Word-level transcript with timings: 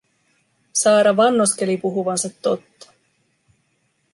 Saara 0.83 1.13
vannoskeli 1.17 1.77
puhuvansa 1.77 2.29
totta. 2.41 2.91